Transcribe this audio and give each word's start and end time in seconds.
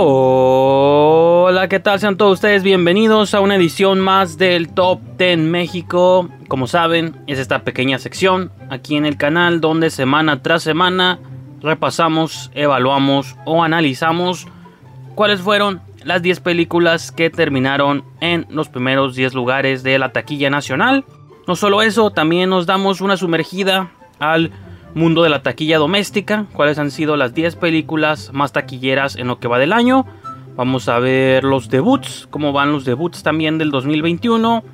Hola, 0.00 1.66
¿qué 1.66 1.80
tal? 1.80 1.98
Sean 1.98 2.16
todos 2.16 2.34
ustedes 2.34 2.62
bienvenidos 2.62 3.34
a 3.34 3.40
una 3.40 3.56
edición 3.56 3.98
más 3.98 4.38
del 4.38 4.68
Top 4.68 5.00
10 5.18 5.38
México. 5.38 6.28
Como 6.46 6.68
saben, 6.68 7.16
es 7.26 7.40
esta 7.40 7.64
pequeña 7.64 7.98
sección 7.98 8.52
aquí 8.70 8.94
en 8.94 9.04
el 9.04 9.16
canal 9.16 9.60
donde 9.60 9.90
semana 9.90 10.40
tras 10.40 10.62
semana 10.62 11.18
repasamos, 11.60 12.52
evaluamos 12.54 13.34
o 13.44 13.64
analizamos 13.64 14.46
cuáles 15.16 15.40
fueron 15.40 15.80
las 16.04 16.22
10 16.22 16.38
películas 16.40 17.10
que 17.10 17.28
terminaron 17.28 18.04
en 18.20 18.46
los 18.50 18.68
primeros 18.68 19.16
10 19.16 19.34
lugares 19.34 19.82
de 19.82 19.98
la 19.98 20.12
taquilla 20.12 20.48
nacional. 20.48 21.06
No 21.48 21.56
solo 21.56 21.82
eso, 21.82 22.12
también 22.12 22.50
nos 22.50 22.66
damos 22.66 23.00
una 23.00 23.16
sumergida 23.16 23.90
al 24.20 24.52
mundo 24.94 25.22
de 25.22 25.30
la 25.30 25.42
taquilla 25.42 25.78
doméstica, 25.78 26.46
cuáles 26.52 26.78
han 26.78 26.90
sido 26.90 27.16
las 27.16 27.34
10 27.34 27.56
películas 27.56 28.30
más 28.32 28.52
taquilleras 28.52 29.16
en 29.16 29.28
lo 29.28 29.38
que 29.38 29.48
va 29.48 29.58
del 29.58 29.72
año. 29.72 30.06
Vamos 30.56 30.88
a 30.88 30.98
ver 30.98 31.44
los 31.44 31.68
debuts, 31.68 32.26
cómo 32.30 32.52
van 32.52 32.72
los 32.72 32.84
debuts 32.84 33.22
también 33.22 33.58
del 33.58 33.70
2021 33.70 34.64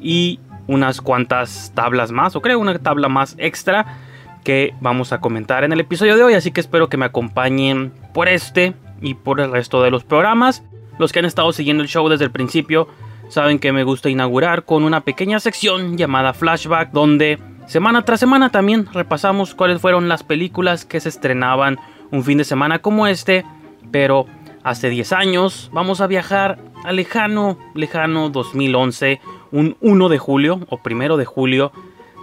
y 0.00 0.40
unas 0.66 1.00
cuantas 1.00 1.72
tablas 1.74 2.12
más, 2.12 2.36
o 2.36 2.40
creo 2.40 2.58
una 2.58 2.78
tabla 2.78 3.08
más 3.08 3.34
extra 3.38 3.98
que 4.44 4.74
vamos 4.80 5.12
a 5.12 5.20
comentar 5.20 5.64
en 5.64 5.72
el 5.72 5.80
episodio 5.80 6.16
de 6.16 6.22
hoy, 6.22 6.34
así 6.34 6.50
que 6.50 6.60
espero 6.60 6.88
que 6.88 6.96
me 6.96 7.04
acompañen 7.04 7.92
por 8.12 8.28
este 8.28 8.74
y 9.00 9.14
por 9.14 9.40
el 9.40 9.52
resto 9.52 9.82
de 9.82 9.90
los 9.90 10.04
programas. 10.04 10.62
Los 10.98 11.12
que 11.12 11.20
han 11.20 11.24
estado 11.24 11.52
siguiendo 11.52 11.82
el 11.82 11.88
show 11.88 12.08
desde 12.08 12.24
el 12.24 12.30
principio 12.30 12.88
saben 13.28 13.58
que 13.58 13.72
me 13.72 13.84
gusta 13.84 14.10
inaugurar 14.10 14.64
con 14.64 14.84
una 14.84 15.00
pequeña 15.02 15.40
sección 15.40 15.96
llamada 15.96 16.34
Flashback 16.34 16.92
donde 16.92 17.38
Semana 17.66 18.04
tras 18.04 18.20
semana 18.20 18.50
también 18.50 18.86
repasamos 18.92 19.54
cuáles 19.54 19.80
fueron 19.80 20.08
las 20.08 20.22
películas 20.22 20.84
que 20.84 21.00
se 21.00 21.08
estrenaban 21.08 21.78
un 22.10 22.24
fin 22.24 22.38
de 22.38 22.44
semana 22.44 22.80
como 22.80 23.06
este, 23.06 23.44
pero 23.90 24.26
hace 24.62 24.90
10 24.90 25.12
años 25.12 25.70
vamos 25.72 26.00
a 26.00 26.06
viajar 26.06 26.58
al 26.84 26.96
lejano, 26.96 27.58
lejano 27.74 28.28
2011, 28.28 29.20
un 29.52 29.76
1 29.80 30.08
de 30.08 30.18
julio 30.18 30.60
o 30.68 30.82
primero 30.82 31.16
de 31.16 31.24
julio 31.24 31.72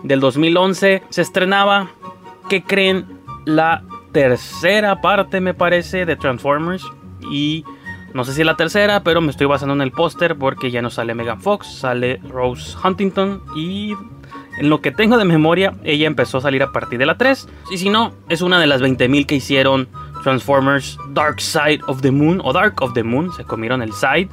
del 0.04 0.20
2011 0.20 1.04
se 1.09 1.22
estrenaba, 1.22 1.90
¿qué 2.50 2.64
creen? 2.64 3.06
La 3.46 3.84
tercera 4.12 5.02
parte 5.02 5.42
me 5.42 5.53
parece 5.53 6.06
de 6.06 6.16
Transformers 6.16 6.84
y 7.31 7.64
no 8.14 8.24
sé 8.24 8.34
si 8.34 8.44
la 8.44 8.56
tercera, 8.56 9.03
pero 9.03 9.22
me 9.22 9.31
estoy 9.31 9.48
basando 9.48 9.74
en 9.74 9.81
el 9.81 9.92
póster 9.92 10.36
porque 10.38 10.72
ya 10.72 10.81
no 10.81 10.90
sale 10.90 11.14
Megan 11.14 11.42
Fox, 11.42 11.68
sale 11.68 12.18
Rose 12.30 12.76
Huntington 12.84 13.44
y 13.56 13.96
en 14.60 14.70
lo 14.70 14.82
que 14.82 14.92
tengo 14.92 15.18
de 15.18 15.26
memoria, 15.26 15.74
ella 15.84 16.06
empezó 16.06 16.38
a 16.38 16.42
salir 16.42 16.62
a 16.62 16.72
partir 16.72 17.00
de 17.00 17.06
la 17.06 17.18
3. 17.18 17.48
Y 17.72 17.78
si 17.78 17.90
no, 17.90 18.12
es 18.28 18.42
una 18.42 18.60
de 18.60 18.68
las 18.68 18.82
20.000 18.82 19.26
que 19.26 19.36
hicieron 19.36 19.88
Transformers 20.24 20.98
Dark 21.12 21.40
Side 21.40 21.80
of 21.88 22.02
the 22.02 22.12
Moon 22.12 22.42
o 22.44 22.52
Dark 22.52 22.82
of 22.82 22.94
the 22.94 23.04
Moon. 23.04 23.32
Se 23.34 23.46
comieron 23.46 23.82
el 23.82 23.94
side 23.94 24.30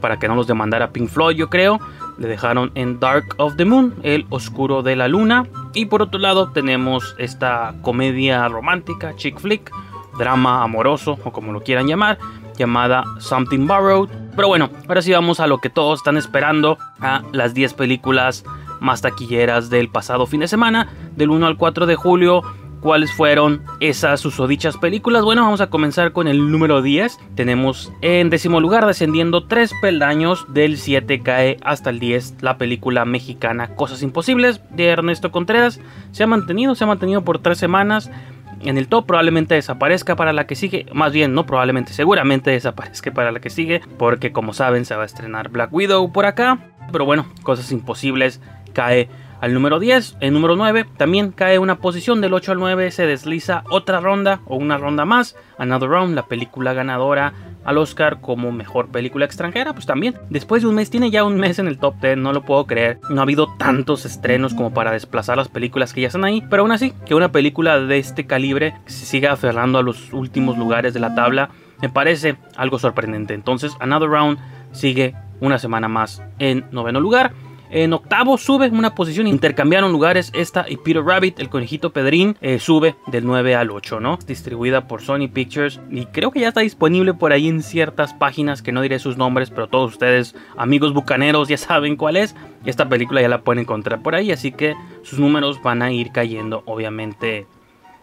para 0.00 0.18
que 0.18 0.26
no 0.26 0.34
los 0.34 0.48
demandara 0.48 0.90
Pink 0.90 1.08
Floyd, 1.08 1.36
yo 1.36 1.48
creo. 1.48 1.80
Le 2.18 2.26
dejaron 2.26 2.72
en 2.74 2.98
Dark 2.98 3.36
of 3.38 3.54
the 3.54 3.64
Moon, 3.64 3.94
el 4.02 4.26
oscuro 4.30 4.82
de 4.82 4.96
la 4.96 5.06
luna. 5.06 5.46
Y 5.74 5.86
por 5.86 6.02
otro 6.02 6.18
lado 6.18 6.50
tenemos 6.50 7.14
esta 7.18 7.74
comedia 7.82 8.48
romántica, 8.48 9.14
chick 9.14 9.38
flick, 9.38 9.70
drama 10.18 10.64
amoroso 10.64 11.18
o 11.22 11.30
como 11.30 11.52
lo 11.52 11.62
quieran 11.62 11.86
llamar, 11.86 12.18
llamada 12.56 13.04
Something 13.20 13.68
Borrowed. 13.68 14.10
Pero 14.34 14.48
bueno, 14.48 14.70
ahora 14.88 15.02
sí 15.02 15.12
vamos 15.12 15.38
a 15.38 15.46
lo 15.46 15.58
que 15.58 15.70
todos 15.70 16.00
están 16.00 16.16
esperando, 16.16 16.78
a 17.00 17.22
las 17.30 17.54
10 17.54 17.74
películas 17.74 18.44
más 18.80 19.02
taquilleras 19.02 19.70
del 19.70 19.88
pasado 19.88 20.26
fin 20.26 20.40
de 20.40 20.48
semana, 20.48 20.88
del 21.16 21.30
1 21.30 21.46
al 21.46 21.56
4 21.56 21.86
de 21.86 21.96
julio. 21.96 22.42
¿Cuáles 22.80 23.12
fueron 23.12 23.62
esas 23.80 24.20
susodichas 24.20 24.76
películas? 24.76 25.24
Bueno, 25.24 25.42
vamos 25.42 25.60
a 25.60 25.68
comenzar 25.68 26.12
con 26.12 26.28
el 26.28 26.52
número 26.52 26.80
10. 26.80 27.18
Tenemos 27.34 27.92
en 28.02 28.30
décimo 28.30 28.60
lugar, 28.60 28.86
descendiendo 28.86 29.48
tres 29.48 29.72
peldaños, 29.82 30.46
del 30.48 30.78
7 30.78 31.20
cae 31.20 31.56
hasta 31.64 31.90
el 31.90 31.98
10, 31.98 32.36
la 32.40 32.56
película 32.56 33.04
mexicana 33.04 33.74
Cosas 33.74 34.02
Imposibles 34.02 34.60
de 34.70 34.86
Ernesto 34.86 35.32
Contreras. 35.32 35.80
Se 36.12 36.22
ha 36.22 36.28
mantenido, 36.28 36.76
se 36.76 36.84
ha 36.84 36.86
mantenido 36.86 37.24
por 37.24 37.40
tres 37.40 37.58
semanas 37.58 38.12
en 38.60 38.78
el 38.78 38.88
top 38.88 39.06
probablemente 39.06 39.54
desaparezca 39.54 40.16
para 40.16 40.32
la 40.32 40.46
que 40.46 40.54
sigue, 40.54 40.86
más 40.92 41.12
bien 41.12 41.34
no 41.34 41.46
probablemente, 41.46 41.92
seguramente 41.92 42.50
desaparezca 42.50 43.12
para 43.12 43.32
la 43.32 43.40
que 43.40 43.50
sigue, 43.50 43.80
porque 43.98 44.32
como 44.32 44.52
saben 44.52 44.84
se 44.84 44.96
va 44.96 45.02
a 45.02 45.06
estrenar 45.06 45.50
Black 45.50 45.72
Widow 45.72 46.12
por 46.12 46.26
acá, 46.26 46.58
pero 46.90 47.04
bueno, 47.04 47.26
cosas 47.42 47.70
imposibles 47.70 48.40
cae 48.78 49.08
al 49.40 49.54
número 49.54 49.80
10. 49.80 50.18
En 50.20 50.34
número 50.34 50.54
9 50.54 50.86
también 50.96 51.32
cae 51.32 51.58
una 51.58 51.80
posición 51.80 52.20
del 52.20 52.32
8 52.32 52.52
al 52.52 52.58
9. 52.60 52.92
Se 52.92 53.06
desliza 53.06 53.64
otra 53.70 53.98
ronda 53.98 54.40
o 54.46 54.54
una 54.54 54.78
ronda 54.78 55.04
más. 55.04 55.34
Another 55.58 55.88
Round, 55.88 56.14
la 56.14 56.26
película 56.26 56.74
ganadora 56.74 57.32
al 57.64 57.76
Oscar 57.76 58.20
como 58.20 58.52
mejor 58.52 58.86
película 58.90 59.24
extranjera. 59.24 59.72
Pues 59.72 59.84
también, 59.84 60.14
después 60.30 60.62
de 60.62 60.68
un 60.68 60.76
mes, 60.76 60.90
tiene 60.90 61.10
ya 61.10 61.24
un 61.24 61.38
mes 61.38 61.58
en 61.58 61.66
el 61.66 61.80
top 61.80 61.96
10. 62.00 62.18
No 62.18 62.32
lo 62.32 62.42
puedo 62.42 62.66
creer. 62.66 63.00
No 63.10 63.20
ha 63.20 63.24
habido 63.24 63.52
tantos 63.58 64.04
estrenos 64.04 64.54
como 64.54 64.72
para 64.72 64.92
desplazar 64.92 65.36
las 65.36 65.48
películas 65.48 65.92
que 65.92 66.02
ya 66.02 66.06
están 66.06 66.24
ahí. 66.24 66.44
Pero 66.48 66.62
aún 66.62 66.70
así, 66.70 66.92
que 67.04 67.16
una 67.16 67.32
película 67.32 67.80
de 67.80 67.98
este 67.98 68.26
calibre 68.26 68.74
se 68.86 69.06
siga 69.06 69.32
aferrando 69.32 69.80
a 69.80 69.82
los 69.82 70.12
últimos 70.12 70.56
lugares 70.56 70.94
de 70.94 71.00
la 71.00 71.16
tabla. 71.16 71.50
Me 71.82 71.88
parece 71.88 72.36
algo 72.54 72.78
sorprendente. 72.78 73.34
Entonces, 73.34 73.76
Another 73.80 74.08
Round 74.08 74.38
sigue 74.70 75.16
una 75.40 75.58
semana 75.58 75.88
más 75.88 76.22
en 76.38 76.64
noveno 76.70 77.00
lugar. 77.00 77.32
En 77.70 77.92
octavo 77.92 78.38
sube 78.38 78.68
una 78.70 78.94
posición, 78.94 79.26
intercambiaron 79.26 79.92
lugares 79.92 80.30
esta 80.34 80.64
y 80.68 80.78
Peter 80.78 81.04
Rabbit, 81.04 81.38
el 81.38 81.50
conejito 81.50 81.92
Pedrín, 81.92 82.36
eh, 82.40 82.58
sube 82.58 82.96
del 83.08 83.26
9 83.26 83.54
al 83.54 83.70
8, 83.70 84.00
¿no? 84.00 84.18
Distribuida 84.26 84.88
por 84.88 85.02
Sony 85.02 85.28
Pictures 85.32 85.78
y 85.90 86.06
creo 86.06 86.30
que 86.30 86.40
ya 86.40 86.48
está 86.48 86.60
disponible 86.60 87.12
por 87.12 87.32
ahí 87.32 87.46
en 87.46 87.62
ciertas 87.62 88.14
páginas 88.14 88.62
que 88.62 88.72
no 88.72 88.80
diré 88.80 88.98
sus 88.98 89.18
nombres, 89.18 89.50
pero 89.50 89.66
todos 89.66 89.92
ustedes, 89.92 90.34
amigos 90.56 90.94
bucaneros, 90.94 91.48
ya 91.48 91.58
saben 91.58 91.96
cuál 91.96 92.16
es. 92.16 92.34
Esta 92.64 92.88
película 92.88 93.20
ya 93.20 93.28
la 93.28 93.42
pueden 93.42 93.62
encontrar 93.62 94.02
por 94.02 94.14
ahí, 94.14 94.32
así 94.32 94.50
que 94.50 94.74
sus 95.02 95.18
números 95.18 95.60
van 95.62 95.82
a 95.82 95.92
ir 95.92 96.10
cayendo, 96.10 96.62
obviamente, 96.64 97.46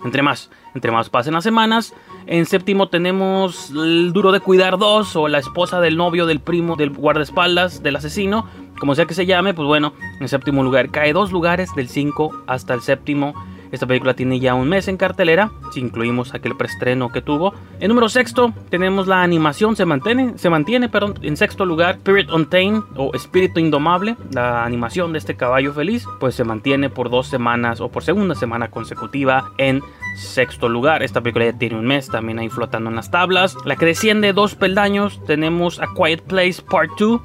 entre 0.04 0.22
más, 0.22 0.52
entre 0.76 0.92
más 0.92 1.10
pasen 1.10 1.34
las 1.34 1.44
semanas. 1.44 1.94
En 2.28 2.46
séptimo 2.46 2.90
tenemos 2.90 3.72
el 3.72 4.14
duro 4.14 4.32
de 4.32 4.40
cuidar 4.40 4.78
2 4.78 5.16
o 5.16 5.28
la 5.28 5.40
esposa 5.40 5.82
del 5.82 5.98
novio 5.98 6.26
del 6.26 6.40
primo 6.40 6.76
del 6.76 6.92
guardaespaldas 6.92 7.82
del 7.82 7.96
asesino 7.96 8.48
como 8.80 8.96
sea 8.96 9.06
que 9.06 9.14
se 9.14 9.26
llame, 9.26 9.54
pues 9.54 9.68
bueno, 9.68 9.94
en 10.20 10.28
séptimo 10.28 10.64
lugar 10.64 10.90
cae 10.90 11.14
dos 11.14 11.32
lugares 11.32 11.74
del 11.76 11.90
5 11.90 12.44
hasta 12.48 12.74
el 12.74 12.82
séptimo. 12.82 13.34
Esta 13.72 13.88
película 13.88 14.14
tiene 14.14 14.40
ya 14.40 14.54
un 14.54 14.70
mes 14.70 14.88
en 14.88 14.96
cartelera, 14.96 15.52
si 15.74 15.80
incluimos 15.80 16.34
aquel 16.34 16.56
preestreno 16.56 17.12
que 17.12 17.22
tuvo. 17.22 17.54
En 17.80 17.90
número 17.90 18.08
sexto 18.10 18.54
tenemos 18.70 19.08
la 19.08 19.22
animación, 19.22 19.76
se 19.76 19.86
mantiene, 19.86 20.38
se 20.38 20.50
mantiene 20.50 20.88
perdón, 20.88 21.16
en 21.22 21.36
sexto 21.36 21.66
lugar 21.66 21.96
Spirit 21.96 22.32
Untamed 22.32 22.84
o 22.96 23.14
Espíritu 23.14 23.60
Indomable, 23.60 24.16
la 24.32 24.64
animación 24.64 25.12
de 25.12 25.20
este 25.20 25.36
caballo 25.36 25.74
feliz, 25.74 26.06
pues 26.20 26.36
se 26.36 26.44
mantiene 26.44 26.90
por 26.90 27.10
dos 27.10 27.28
semanas 27.28 27.82
o 27.82 27.90
por 27.90 28.04
segunda 28.04 28.36
semana 28.36 28.70
consecutiva 28.70 29.52
en 29.58 29.82
sexto 30.16 30.70
lugar. 30.70 31.04
Esta 31.04 31.22
película 31.22 31.46
ya 31.46 31.58
tiene 31.58 31.78
un 31.78 31.86
mes 31.86 32.08
también 32.08 32.40
ahí 32.40 32.50
flotando 32.50 32.90
en 32.90 32.96
las 32.96 33.12
tablas. 33.12 33.58
La 33.66 33.76
que 33.76 33.86
desciende 33.86 34.32
dos 34.32 34.56
peldaños 34.56 35.22
tenemos 35.26 35.82
A 35.82 35.88
Quiet 35.94 36.22
Place 36.22 36.62
Part 36.62 36.92
2 36.98 37.20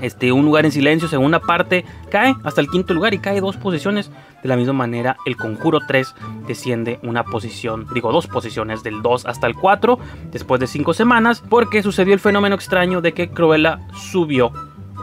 este, 0.00 0.32
un 0.32 0.44
lugar 0.44 0.64
en 0.64 0.72
silencio, 0.72 1.08
segunda 1.08 1.40
parte, 1.40 1.84
cae 2.10 2.34
hasta 2.44 2.60
el 2.60 2.68
quinto 2.68 2.94
lugar 2.94 3.14
y 3.14 3.18
cae 3.18 3.40
dos 3.40 3.56
posiciones. 3.56 4.10
De 4.42 4.48
la 4.48 4.56
misma 4.56 4.72
manera, 4.72 5.16
el 5.26 5.36
Conjuro 5.36 5.80
3 5.86 6.14
desciende 6.46 6.98
una 7.02 7.24
posición, 7.24 7.86
digo 7.92 8.10
dos 8.12 8.26
posiciones, 8.26 8.82
del 8.82 9.02
2 9.02 9.26
hasta 9.26 9.46
el 9.46 9.54
4, 9.54 9.98
después 10.30 10.60
de 10.60 10.66
cinco 10.66 10.94
semanas, 10.94 11.42
porque 11.48 11.82
sucedió 11.82 12.14
el 12.14 12.20
fenómeno 12.20 12.54
extraño 12.54 13.00
de 13.00 13.12
que 13.12 13.30
Cruella 13.30 13.80
subió 13.94 14.52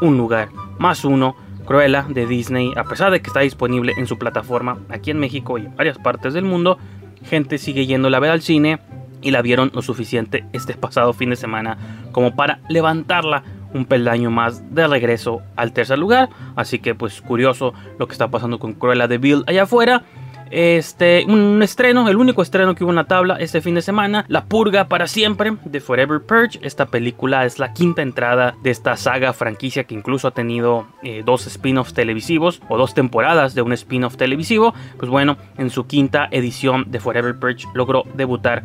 un 0.02 0.18
lugar, 0.18 0.50
más 0.80 1.06
uno. 1.06 1.36
Cruella 1.66 2.06
de 2.08 2.26
Disney, 2.26 2.72
a 2.78 2.86
pesar 2.86 3.12
de 3.12 3.20
que 3.20 3.28
está 3.28 3.42
disponible 3.42 3.94
en 3.98 4.08
su 4.08 4.18
plataforma 4.18 4.78
aquí 4.88 5.12
en 5.12 5.20
México 5.20 5.58
y 5.58 5.66
en 5.66 5.76
varias 5.76 5.98
partes 5.98 6.34
del 6.34 6.46
mundo, 6.46 6.78
gente 7.24 7.58
sigue 7.58 7.86
yendo 7.86 8.08
a 8.08 8.20
ver 8.22 8.32
al 8.32 8.42
cine 8.42 8.80
y 9.22 9.32
la 9.32 9.42
vieron 9.42 9.72
lo 9.74 9.82
suficiente 9.82 10.46
este 10.54 10.76
pasado 10.76 11.12
fin 11.12 11.30
de 11.30 11.36
semana 11.36 11.78
como 12.14 12.36
para 12.36 12.62
levantarla 12.70 13.44
un 13.74 13.86
peldaño 13.86 14.32
más 14.32 14.74
de 14.74 14.88
regreso 14.88 15.42
al 15.56 15.74
tercer 15.74 16.00
lugar. 16.00 16.30
Así 16.56 16.80
que 16.80 16.96
pues 16.96 17.22
curioso 17.22 17.74
lo 18.00 18.08
que 18.08 18.14
está 18.14 18.28
pasando 18.30 18.60
con 18.60 18.74
Cruella 18.74 19.08
de 19.08 19.18
Bill 19.18 19.44
allá 19.48 19.64
afuera. 19.64 20.04
Este, 20.50 21.26
un 21.28 21.62
estreno, 21.62 22.08
el 22.08 22.16
único 22.16 22.42
estreno 22.42 22.76
que 22.76 22.84
hubo 22.84 22.92
en 22.92 22.98
la 22.98 23.04
tabla 23.06 23.36
este 23.36 23.62
fin 23.62 23.76
de 23.76 23.82
semana, 23.82 24.26
La 24.28 24.46
Purga 24.46 24.88
para 24.88 25.08
siempre 25.08 25.58
de 25.66 25.80
Forever 25.80 26.22
Purge. 26.22 26.60
Esta 26.62 26.86
película 26.86 27.46
es 27.46 27.60
la 27.60 27.74
quinta 27.74 28.02
entrada 28.02 28.56
de 28.64 28.72
esta 28.72 28.96
saga 28.96 29.34
franquicia 29.34 29.84
que 29.84 29.96
incluso 29.96 30.28
ha 30.28 30.32
tenido 30.32 30.88
eh, 31.04 31.24
dos 31.26 31.48
spin-offs 31.48 31.94
televisivos 31.94 32.62
o 32.70 32.78
dos 32.78 32.94
temporadas 32.94 33.56
de 33.56 33.62
un 33.62 33.74
spin-off 33.74 34.16
televisivo. 34.16 34.74
Pues 34.98 35.10
bueno, 35.10 35.38
en 35.58 35.70
su 35.70 35.86
quinta 35.86 36.28
edición 36.32 36.86
de 36.88 37.00
Forever 37.00 37.38
Purge 37.38 37.68
logró 37.74 38.04
debutar 38.16 38.64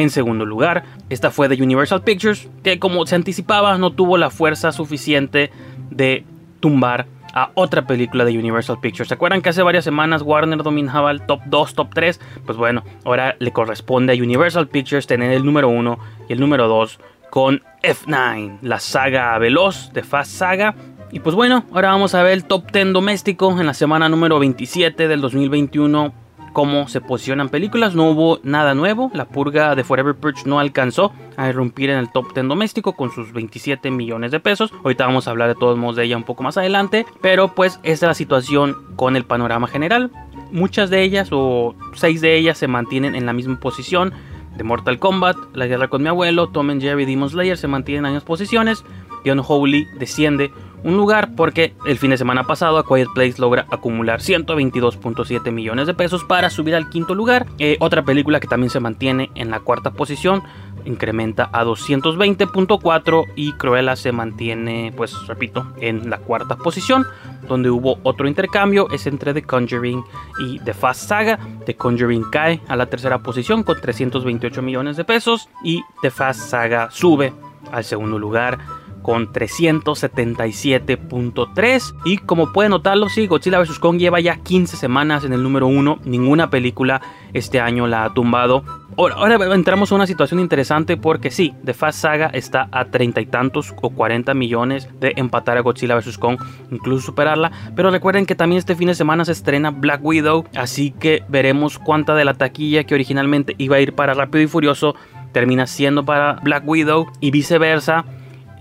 en 0.00 0.10
segundo 0.10 0.44
lugar, 0.44 0.84
esta 1.08 1.30
fue 1.30 1.48
de 1.48 1.62
Universal 1.62 2.02
Pictures, 2.02 2.48
que 2.62 2.78
como 2.78 3.06
se 3.06 3.14
anticipaba 3.14 3.76
no 3.78 3.92
tuvo 3.92 4.16
la 4.16 4.30
fuerza 4.30 4.72
suficiente 4.72 5.50
de 5.90 6.24
tumbar 6.60 7.06
a 7.32 7.50
otra 7.54 7.86
película 7.86 8.24
de 8.24 8.36
Universal 8.36 8.80
Pictures. 8.80 9.08
¿Se 9.08 9.14
acuerdan 9.14 9.42
que 9.42 9.50
hace 9.50 9.62
varias 9.62 9.84
semanas 9.84 10.22
Warner 10.22 10.62
dominaba 10.62 11.10
el 11.10 11.22
top 11.22 11.40
2, 11.46 11.74
top 11.74 11.94
3? 11.94 12.20
Pues 12.44 12.58
bueno, 12.58 12.82
ahora 13.04 13.36
le 13.38 13.52
corresponde 13.52 14.12
a 14.12 14.16
Universal 14.16 14.68
Pictures 14.68 15.06
tener 15.06 15.30
el 15.32 15.44
número 15.44 15.68
1 15.68 15.98
y 16.28 16.32
el 16.32 16.40
número 16.40 16.68
2 16.68 16.98
con 17.30 17.62
F9, 17.82 18.58
la 18.62 18.80
saga 18.80 19.38
veloz 19.38 19.92
de 19.92 20.02
Fast 20.02 20.32
Saga. 20.32 20.74
Y 21.12 21.20
pues 21.20 21.34
bueno, 21.34 21.64
ahora 21.72 21.90
vamos 21.90 22.14
a 22.14 22.22
ver 22.22 22.32
el 22.32 22.44
top 22.44 22.70
10 22.70 22.92
doméstico 22.92 23.58
en 23.58 23.66
la 23.66 23.74
semana 23.74 24.08
número 24.08 24.38
27 24.38 25.08
del 25.08 25.20
2021 25.20 26.12
cómo 26.52 26.88
se 26.88 27.00
posicionan 27.00 27.48
películas. 27.48 27.94
No 27.94 28.10
hubo 28.10 28.40
nada 28.42 28.74
nuevo. 28.74 29.10
La 29.14 29.26
purga 29.26 29.74
de 29.74 29.84
Forever 29.84 30.14
Purge 30.14 30.42
no 30.46 30.60
alcanzó 30.60 31.12
a 31.36 31.48
irrumpir 31.48 31.90
en 31.90 31.98
el 31.98 32.10
top 32.10 32.34
10 32.34 32.48
doméstico 32.48 32.94
con 32.94 33.10
sus 33.10 33.32
27 33.32 33.90
millones 33.90 34.30
de 34.30 34.40
pesos. 34.40 34.72
Ahorita 34.84 35.06
vamos 35.06 35.26
a 35.26 35.30
hablar 35.30 35.48
de 35.48 35.54
todos 35.54 35.78
modos 35.78 35.96
de 35.96 36.04
ella 36.04 36.16
un 36.16 36.24
poco 36.24 36.42
más 36.42 36.56
adelante. 36.56 37.06
Pero 37.20 37.54
pues 37.54 37.80
esta 37.82 38.06
es 38.06 38.10
la 38.10 38.14
situación 38.14 38.76
con 38.96 39.16
el 39.16 39.24
panorama 39.24 39.66
general. 39.66 40.10
Muchas 40.52 40.90
de 40.90 41.02
ellas 41.02 41.28
o 41.32 41.74
seis 41.94 42.20
de 42.20 42.36
ellas 42.36 42.58
se 42.58 42.68
mantienen 42.68 43.14
en 43.14 43.26
la 43.26 43.32
misma 43.32 43.58
posición. 43.60 44.12
De 44.56 44.64
Mortal 44.64 44.98
Kombat, 44.98 45.36
La 45.54 45.66
Guerra 45.66 45.88
con 45.88 46.02
mi 46.02 46.08
abuelo, 46.08 46.48
Tom 46.48 46.70
and 46.70 46.82
Jerry, 46.82 47.06
Demon 47.06 47.30
Slayer 47.30 47.56
se 47.56 47.68
mantienen 47.68 48.06
en 48.06 48.14
las 48.14 48.24
posiciones. 48.24 48.84
The 49.24 49.32
Unholy 49.32 49.86
desciende 49.98 50.50
un 50.82 50.96
lugar 50.96 51.34
porque 51.36 51.74
el 51.86 51.98
fin 51.98 52.10
de 52.10 52.16
semana 52.16 52.44
pasado 52.44 52.78
A 52.78 52.86
Quiet 52.86 53.08
Place 53.14 53.34
logra 53.38 53.66
acumular 53.70 54.20
122.7 54.20 55.52
millones 55.52 55.86
de 55.86 55.94
pesos 55.94 56.24
para 56.24 56.48
subir 56.48 56.74
al 56.74 56.88
quinto 56.88 57.14
lugar. 57.14 57.46
Eh, 57.58 57.76
otra 57.80 58.02
película 58.02 58.40
que 58.40 58.48
también 58.48 58.70
se 58.70 58.80
mantiene 58.80 59.30
en 59.34 59.50
la 59.50 59.60
cuarta 59.60 59.90
posición 59.90 60.42
incrementa 60.84 61.50
a 61.52 61.64
220.4 61.64 63.26
y 63.36 63.52
Cruella 63.52 63.96
se 63.96 64.12
mantiene, 64.12 64.92
pues 64.96 65.26
repito, 65.26 65.66
en 65.78 66.10
la 66.10 66.18
cuarta 66.18 66.56
posición, 66.56 67.06
donde 67.48 67.70
hubo 67.70 67.98
otro 68.02 68.28
intercambio, 68.28 68.88
es 68.90 69.06
entre 69.06 69.34
The 69.34 69.42
Conjuring 69.42 70.02
y 70.40 70.58
The 70.60 70.74
Fast 70.74 71.08
Saga. 71.08 71.38
The 71.66 71.76
Conjuring 71.76 72.30
cae 72.30 72.60
a 72.68 72.76
la 72.76 72.86
tercera 72.86 73.18
posición 73.18 73.62
con 73.62 73.80
328 73.80 74.62
millones 74.62 74.96
de 74.96 75.04
pesos 75.04 75.48
y 75.62 75.82
The 76.02 76.10
Fast 76.10 76.48
Saga 76.48 76.90
sube 76.90 77.32
al 77.72 77.84
segundo 77.84 78.18
lugar 78.18 78.58
con 79.02 79.32
377.3 79.32 81.94
y 82.04 82.18
como 82.18 82.52
pueden 82.52 82.70
notarlo, 82.70 83.08
sí, 83.08 83.26
Godzilla 83.26 83.58
vs. 83.60 83.78
Kong 83.78 83.98
lleva 83.98 84.20
ya 84.20 84.36
15 84.36 84.76
semanas 84.76 85.24
en 85.24 85.32
el 85.32 85.42
número 85.42 85.66
1, 85.66 86.00
ninguna 86.04 86.50
película 86.50 87.00
este 87.32 87.60
año 87.60 87.86
la 87.86 88.04
ha 88.04 88.14
tumbado. 88.14 88.64
Ahora, 88.96 89.36
entramos 89.54 89.92
a 89.92 89.94
una 89.94 90.06
situación 90.06 90.40
interesante 90.40 90.96
porque 90.96 91.30
sí, 91.30 91.54
The 91.64 91.74
Fast 91.74 92.00
Saga 92.00 92.26
está 92.26 92.68
a 92.72 92.86
treinta 92.86 93.20
y 93.20 93.26
tantos 93.26 93.74
o 93.80 93.90
40 93.90 94.34
millones 94.34 94.88
de 95.00 95.12
empatar 95.16 95.56
a 95.56 95.60
Godzilla 95.60 95.96
vs. 95.96 96.18
Kong, 96.18 96.38
incluso 96.70 97.06
superarla, 97.06 97.50
pero 97.74 97.90
recuerden 97.90 98.26
que 98.26 98.34
también 98.34 98.58
este 98.58 98.74
fin 98.74 98.88
de 98.88 98.94
semana 98.94 99.24
se 99.24 99.32
estrena 99.32 99.70
Black 99.70 100.04
Widow, 100.04 100.44
así 100.56 100.90
que 100.90 101.22
veremos 101.28 101.78
cuánta 101.78 102.14
de 102.14 102.24
la 102.24 102.34
taquilla 102.34 102.84
que 102.84 102.94
originalmente 102.94 103.54
iba 103.58 103.76
a 103.76 103.80
ir 103.80 103.94
para 103.94 104.14
Rápido 104.14 104.42
y 104.42 104.48
Furioso 104.48 104.94
termina 105.32 105.66
siendo 105.66 106.04
para 106.04 106.34
Black 106.42 106.66
Widow 106.66 107.06
y 107.20 107.30
viceversa 107.30 108.04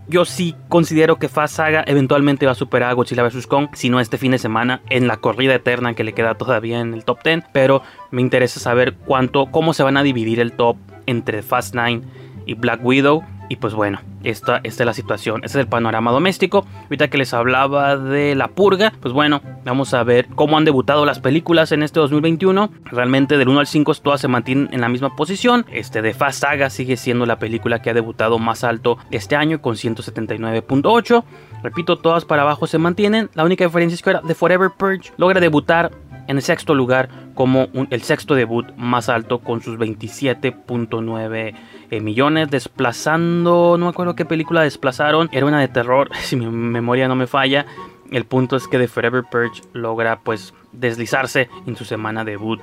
yo 0.10 0.26
sí 0.26 0.56
considero 0.68 1.18
que 1.18 1.30
Fast 1.30 1.58
Saga 1.58 1.84
eventualmente 1.86 2.46
va 2.46 2.54
a 2.54 2.56
superar 2.56 2.90
a 2.90 2.94
Godzilla 2.94 3.24
vs. 3.24 3.46
Kong, 3.46 3.70
si 3.74 3.90
no 3.90 4.00
este 4.00 4.18
fin 4.18 4.32
de 4.32 4.40
semana, 4.40 4.82
en 4.90 5.08
la 5.08 5.18
corrida 5.18 5.54
eterna 5.54 5.94
que 5.94 6.04
le 6.04 6.14
queda 6.14 6.36
todavía 6.36 6.80
en 6.80 6.94
el 6.94 7.06
top 7.06 7.24
10. 7.24 7.44
Pero 7.54 7.84
me 8.12 8.22
interesa 8.22 8.60
saber 8.60 8.96
cuánto, 8.96 9.46
cómo 9.52 9.74
se 9.74 9.84
van 9.84 9.98
a 9.98 10.04
dividir 10.04 10.40
el 10.40 10.54
top 10.54 10.78
entre 11.06 11.44
Fast 11.44 11.76
9 11.76 12.02
y 12.48 12.56
Black 12.56 12.84
Widow. 12.84 13.24
Y 13.50 13.58
pues 13.58 13.74
bueno, 13.76 14.00
esta, 14.24 14.60
esta, 14.64 14.84
es 14.84 14.86
la 14.86 14.94
situación, 14.94 15.42
este 15.44 15.60
es 15.60 15.64
el 15.64 15.70
panorama 15.70 16.12
doméstico. 16.12 16.66
Ahorita 16.84 17.10
que 17.10 17.18
les 17.18 17.34
hablaba 17.34 17.98
de 17.98 18.36
la 18.36 18.50
purga, 18.50 18.94
pues 19.00 19.14
bueno, 19.14 19.42
vamos 19.66 19.94
a 19.94 20.04
ver 20.04 20.28
cómo 20.36 20.58
han 20.58 20.66
debutado 20.66 21.06
las 21.06 21.20
películas 21.20 21.72
en 21.72 21.84
este 21.84 22.00
2021. 22.00 22.70
Realmente 22.86 23.38
del 23.38 23.50
1 23.50 23.60
al 23.60 23.68
5 23.68 23.96
todas 23.96 24.22
se 24.22 24.28
mantienen 24.28 24.70
en 24.72 24.82
la 24.82 24.90
misma 24.90 25.16
posición. 25.16 25.66
Este 25.72 26.02
de 26.02 26.14
Fast 26.14 26.42
Saga 26.42 26.70
sigue 26.70 26.98
siendo 26.98 27.26
la 27.26 27.40
película 27.40 27.82
que 27.82 27.90
ha 27.90 27.94
debutado 27.94 28.40
más 28.40 28.64
alto 28.64 28.98
este 29.12 29.36
año 29.36 29.62
con 29.62 29.76
179.8. 29.76 31.24
Repito, 31.64 31.98
todas 31.98 32.26
para 32.26 32.44
abajo 32.44 32.68
se 32.68 32.78
mantienen. 32.78 33.30
La 33.34 33.44
única 33.44 33.66
diferencia 33.66 33.96
es 33.96 34.02
que 34.02 34.10
ahora 34.12 34.22
The 34.26 34.36
Forever 34.36 34.70
Purge 34.78 35.12
logra 35.18 35.40
debutar 35.40 35.92
en 36.30 36.38
el 36.38 36.44
sexto 36.44 36.76
lugar 36.76 37.10
como 37.34 37.70
el 37.90 38.04
sexto 38.04 38.36
debut 38.36 38.72
más 38.78 39.10
alto 39.10 39.40
con 39.40 39.62
sus 39.62 39.80
27.9 39.80 41.56
eh, 41.90 42.00
millones, 42.02 42.52
desplazando, 42.52 43.78
no 43.80 43.86
me 43.86 43.90
acuerdo 43.90 44.16
qué 44.16 44.26
película 44.26 44.62
desplazaron, 44.62 45.28
era 45.32 45.48
una 45.48 45.60
de 45.60 45.68
terror, 45.68 46.12
si 46.22 46.36
mi 46.36 46.46
memoria 46.46 47.08
no 47.08 47.16
me 47.16 47.26
falla. 47.26 47.66
El 48.12 48.26
punto 48.26 48.56
es 48.56 48.68
que 48.68 48.78
The 48.78 48.88
Forever 48.88 49.24
Purge 49.24 49.64
logra 49.74 50.20
pues 50.20 50.54
deslizarse 50.72 51.50
en 51.66 51.76
su 51.76 51.84
semana 51.84 52.24
debut 52.24 52.60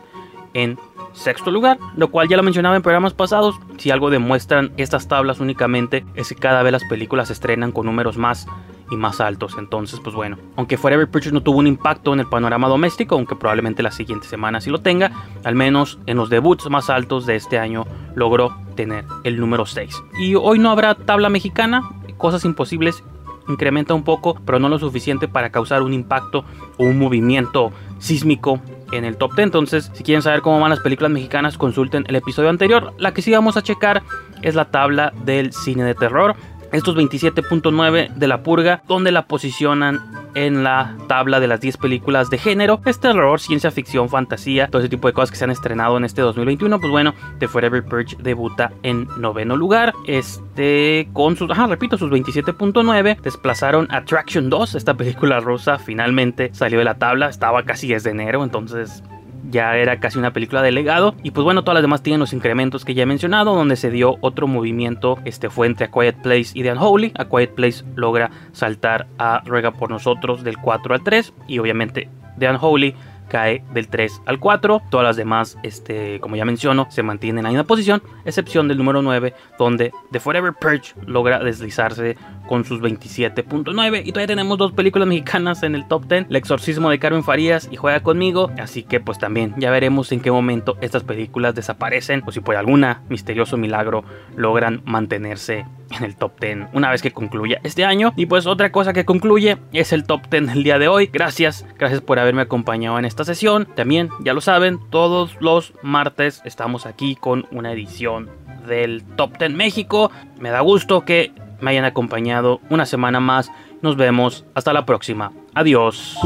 en 0.54 0.78
sexto 1.12 1.50
lugar, 1.50 1.78
lo 1.96 2.08
cual 2.08 2.28
ya 2.28 2.36
lo 2.36 2.44
mencionaba 2.44 2.76
en 2.76 2.82
programas 2.82 3.14
pasados. 3.14 3.56
Si 3.78 3.90
algo 3.90 4.10
demuestran 4.10 4.72
estas 4.76 5.08
tablas 5.08 5.40
únicamente 5.40 6.04
es 6.14 6.28
que 6.28 6.36
cada 6.36 6.62
vez 6.62 6.72
las 6.72 6.84
películas 6.84 7.28
se 7.28 7.32
estrenan 7.32 7.72
con 7.72 7.86
números 7.86 8.16
más 8.16 8.46
y 8.90 8.96
más 8.96 9.20
altos. 9.20 9.56
Entonces, 9.58 10.00
pues 10.00 10.14
bueno, 10.14 10.38
aunque 10.56 10.76
Forever 10.76 11.08
Purchase 11.10 11.34
no 11.34 11.42
tuvo 11.42 11.58
un 11.58 11.66
impacto 11.66 12.12
en 12.12 12.20
el 12.20 12.26
panorama 12.26 12.68
doméstico, 12.68 13.14
aunque 13.14 13.36
probablemente 13.36 13.82
la 13.82 13.90
siguiente 13.90 14.26
semana 14.26 14.60
sí 14.60 14.70
lo 14.70 14.80
tenga, 14.80 15.10
al 15.44 15.54
menos 15.54 15.98
en 16.06 16.16
los 16.16 16.30
debuts 16.30 16.68
más 16.70 16.90
altos 16.90 17.26
de 17.26 17.36
este 17.36 17.58
año 17.58 17.84
logró 18.14 18.56
tener 18.74 19.04
el 19.24 19.40
número 19.40 19.66
6. 19.66 20.02
Y 20.18 20.34
hoy 20.34 20.58
no 20.58 20.70
habrá 20.70 20.94
tabla 20.94 21.28
mexicana, 21.28 21.82
cosas 22.16 22.44
imposibles 22.44 23.02
incrementa 23.48 23.94
un 23.94 24.02
poco, 24.02 24.36
pero 24.44 24.58
no 24.58 24.68
lo 24.68 24.78
suficiente 24.78 25.28
para 25.28 25.50
causar 25.50 25.82
un 25.82 25.94
impacto 25.94 26.44
o 26.78 26.84
un 26.84 26.98
movimiento 26.98 27.72
sísmico 27.98 28.60
en 28.92 29.04
el 29.04 29.16
top 29.16 29.34
10. 29.34 29.46
Entonces, 29.46 29.90
si 29.94 30.04
quieren 30.04 30.22
saber 30.22 30.42
cómo 30.42 30.60
van 30.60 30.70
las 30.70 30.80
películas 30.80 31.12
mexicanas, 31.12 31.58
consulten 31.58 32.04
el 32.08 32.16
episodio 32.16 32.50
anterior. 32.50 32.92
La 32.98 33.12
que 33.12 33.22
sí 33.22 33.32
vamos 33.32 33.56
a 33.56 33.62
checar 33.62 34.02
es 34.42 34.54
la 34.54 34.66
tabla 34.66 35.12
del 35.24 35.52
cine 35.52 35.84
de 35.84 35.94
terror 35.94 36.36
estos 36.72 36.96
27.9 36.96 38.14
de 38.14 38.26
la 38.28 38.42
purga, 38.42 38.82
donde 38.86 39.12
la 39.12 39.26
posicionan 39.26 40.00
en 40.34 40.62
la 40.62 40.94
tabla 41.08 41.40
de 41.40 41.46
las 41.46 41.60
10 41.60 41.78
películas 41.78 42.28
de 42.28 42.38
género. 42.38 42.80
Es 42.84 43.00
terror, 43.00 43.40
ciencia 43.40 43.70
ficción, 43.70 44.08
fantasía, 44.08 44.68
todo 44.68 44.80
ese 44.80 44.90
tipo 44.90 45.08
de 45.08 45.14
cosas 45.14 45.30
que 45.30 45.36
se 45.36 45.44
han 45.44 45.50
estrenado 45.50 45.96
en 45.96 46.04
este 46.04 46.20
2021. 46.20 46.78
Pues 46.78 46.90
bueno, 46.90 47.14
The 47.38 47.48
Forever 47.48 47.82
Purge 47.84 48.16
debuta 48.18 48.72
en 48.82 49.08
noveno 49.18 49.56
lugar. 49.56 49.94
Este, 50.06 51.08
con 51.14 51.36
sus, 51.36 51.50
ajá, 51.50 51.66
repito, 51.66 51.96
sus 51.96 52.10
27.9 52.10 53.20
desplazaron 53.22 53.88
Attraction 53.90 54.50
2. 54.50 54.74
Esta 54.74 54.94
película 54.94 55.40
rosa 55.40 55.78
finalmente 55.78 56.50
salió 56.52 56.78
de 56.78 56.84
la 56.84 56.98
tabla. 56.98 57.30
Estaba 57.30 57.62
casi 57.62 57.88
desde 57.88 58.10
enero, 58.10 58.44
entonces 58.44 59.02
ya 59.50 59.76
era 59.76 59.98
casi 60.00 60.18
una 60.18 60.32
película 60.32 60.62
de 60.62 60.72
legado. 60.72 61.14
Y 61.22 61.30
pues 61.30 61.44
bueno, 61.44 61.62
todas 61.62 61.76
las 61.76 61.82
demás 61.82 62.02
tienen 62.02 62.20
los 62.20 62.32
incrementos 62.32 62.84
que 62.84 62.94
ya 62.94 63.02
he 63.02 63.06
mencionado, 63.06 63.54
donde 63.54 63.76
se 63.76 63.90
dio 63.90 64.16
otro 64.20 64.46
movimiento, 64.46 65.18
este 65.24 65.50
fue 65.50 65.66
entre 65.66 65.86
A 65.86 65.90
Quiet 65.90 66.16
Place 66.22 66.50
y 66.54 66.62
The 66.62 66.72
Unholy. 66.72 67.12
A 67.16 67.26
Quiet 67.26 67.54
Place 67.54 67.84
logra 67.94 68.30
saltar 68.52 69.06
a 69.18 69.42
Ruega 69.44 69.72
por 69.72 69.90
nosotros 69.90 70.44
del 70.44 70.58
4 70.58 70.94
al 70.94 71.02
3 71.02 71.32
y 71.46 71.58
obviamente 71.58 72.08
The 72.38 72.50
Unholy 72.50 72.94
cae 73.28 73.64
del 73.72 73.88
3 73.88 74.22
al 74.26 74.38
4. 74.38 74.82
Todas 74.90 75.04
las 75.04 75.16
demás, 75.16 75.58
este, 75.62 76.20
como 76.20 76.36
ya 76.36 76.44
menciono, 76.44 76.86
se 76.90 77.02
mantienen 77.02 77.38
en 77.38 77.44
la 77.44 77.50
misma 77.50 77.64
posición, 77.64 78.02
excepción 78.24 78.68
del 78.68 78.78
número 78.78 79.02
9, 79.02 79.34
donde 79.58 79.92
The 80.10 80.20
Forever 80.20 80.52
Purge 80.52 80.94
logra 81.06 81.38
deslizarse 81.38 82.16
con 82.48 82.64
sus 82.64 82.80
27.9. 82.80 84.02
Y 84.04 84.12
todavía 84.12 84.26
tenemos 84.26 84.58
dos 84.58 84.72
películas 84.72 85.08
mexicanas 85.08 85.62
en 85.62 85.74
el 85.74 85.86
top 85.88 86.06
10, 86.06 86.26
El 86.30 86.36
exorcismo 86.36 86.90
de 86.90 86.98
Carmen 86.98 87.24
Farías 87.24 87.68
y 87.70 87.76
Juega 87.76 88.00
conmigo. 88.02 88.50
Así 88.58 88.82
que 88.82 89.00
pues 89.00 89.18
también 89.18 89.54
ya 89.58 89.70
veremos 89.70 90.12
en 90.12 90.20
qué 90.20 90.30
momento 90.30 90.76
estas 90.80 91.04
películas 91.04 91.54
desaparecen 91.54 92.22
o 92.26 92.32
si 92.32 92.40
por 92.40 92.56
alguna 92.56 93.02
misterioso 93.08 93.56
milagro 93.56 94.04
logran 94.36 94.82
mantenerse 94.84 95.66
en 95.90 96.04
el 96.04 96.16
top 96.16 96.40
10 96.40 96.68
una 96.72 96.90
vez 96.90 97.02
que 97.02 97.12
concluya 97.12 97.60
este 97.62 97.84
año. 97.84 98.12
Y 98.16 98.26
pues 98.26 98.46
otra 98.46 98.72
cosa 98.72 98.92
que 98.92 99.04
concluye 99.04 99.58
es 99.72 99.92
el 99.92 100.04
top 100.04 100.28
10 100.30 100.46
del 100.48 100.62
día 100.62 100.78
de 100.78 100.88
hoy. 100.88 101.10
Gracias, 101.12 101.66
gracias 101.78 102.00
por 102.00 102.18
haberme 102.18 102.42
acompañado 102.42 102.98
en 102.98 103.04
esta 103.04 103.24
sesión. 103.24 103.66
También, 103.74 104.10
ya 104.20 104.34
lo 104.34 104.40
saben, 104.40 104.78
todos 104.90 105.36
los 105.40 105.72
martes 105.82 106.42
estamos 106.44 106.86
aquí 106.86 107.16
con 107.16 107.46
una 107.50 107.72
edición 107.72 108.30
del 108.66 109.04
Top 109.16 109.38
10 109.38 109.52
México. 109.52 110.10
Me 110.40 110.50
da 110.50 110.60
gusto 110.60 111.04
que 111.04 111.32
me 111.60 111.70
hayan 111.70 111.84
acompañado 111.84 112.60
una 112.68 112.86
semana 112.86 113.20
más. 113.20 113.50
Nos 113.82 113.96
vemos 113.96 114.44
hasta 114.54 114.72
la 114.72 114.84
próxima. 114.84 115.32
Adiós. 115.54 116.18